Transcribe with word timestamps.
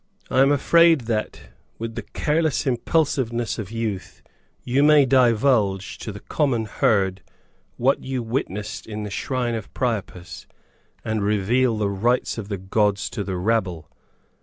I 0.31 0.41
am 0.41 0.51
afraid 0.51 1.01
that, 1.01 1.41
with 1.77 1.93
the 1.93 2.01
careless 2.01 2.65
impulsiveness 2.65 3.59
of 3.59 3.69
youth, 3.69 4.23
you 4.63 4.81
may 4.81 5.05
divulge, 5.05 5.99
to 5.99 6.11
the 6.11 6.19
common 6.21 6.65
herd, 6.65 7.21
what 7.77 8.03
you 8.03 8.23
witnessed 8.23 8.87
in 8.87 9.03
the 9.03 9.11
shrine 9.11 9.53
of 9.53 9.71
Priapus, 9.75 10.47
and 11.05 11.21
reveal 11.21 11.77
the 11.77 11.91
rites 11.91 12.39
of 12.39 12.47
the 12.49 12.57
gods 12.57 13.11
to 13.11 13.23
the 13.23 13.37
rabble. 13.37 13.91